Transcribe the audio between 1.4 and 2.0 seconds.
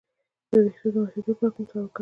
کوم تېل وکاروم؟